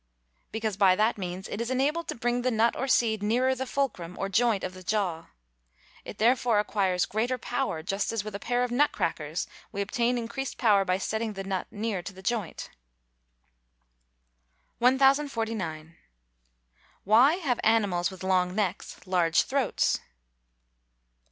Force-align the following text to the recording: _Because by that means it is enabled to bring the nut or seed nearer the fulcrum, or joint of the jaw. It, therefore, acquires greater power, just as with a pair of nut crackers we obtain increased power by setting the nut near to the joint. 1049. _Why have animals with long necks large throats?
_Because 0.51 0.77
by 0.77 0.95
that 0.95 1.19
means 1.19 1.47
it 1.47 1.61
is 1.61 1.69
enabled 1.69 2.07
to 2.07 2.15
bring 2.15 2.41
the 2.41 2.49
nut 2.49 2.75
or 2.75 2.87
seed 2.87 3.21
nearer 3.21 3.53
the 3.53 3.67
fulcrum, 3.67 4.17
or 4.17 4.29
joint 4.29 4.63
of 4.63 4.73
the 4.73 4.81
jaw. 4.81 5.27
It, 6.03 6.17
therefore, 6.17 6.57
acquires 6.57 7.05
greater 7.05 7.37
power, 7.37 7.83
just 7.83 8.11
as 8.11 8.23
with 8.23 8.33
a 8.33 8.39
pair 8.39 8.63
of 8.63 8.71
nut 8.71 8.91
crackers 8.91 9.45
we 9.71 9.79
obtain 9.79 10.17
increased 10.17 10.57
power 10.57 10.83
by 10.83 10.97
setting 10.97 11.33
the 11.33 11.43
nut 11.43 11.67
near 11.69 12.01
to 12.01 12.13
the 12.13 12.23
joint. 12.23 12.71
1049. 14.79 15.95
_Why 17.05 17.39
have 17.39 17.59
animals 17.63 18.09
with 18.09 18.23
long 18.23 18.55
necks 18.55 18.99
large 19.05 19.43
throats? 19.43 19.99